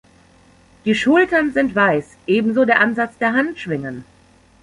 Die 0.83 0.95
Schultern 0.95 1.53
sind 1.53 1.75
weiß, 1.75 2.17
ebenso 2.25 2.65
der 2.65 2.79
Ansatz 2.79 3.19
der 3.19 3.33
Handschwingen. 3.33 4.03